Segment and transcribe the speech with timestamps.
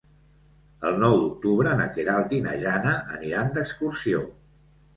[0.89, 4.27] El nou d'octubre na Queralt i na Jana aniran d'excursió.